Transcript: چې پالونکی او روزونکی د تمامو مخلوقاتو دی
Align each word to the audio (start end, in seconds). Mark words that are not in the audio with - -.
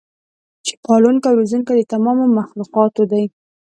چې 0.65 0.73
پالونکی 0.85 1.27
او 1.29 1.37
روزونکی 1.39 1.73
د 1.75 1.81
تمامو 1.93 2.25
مخلوقاتو 2.39 3.03
دی 3.11 3.25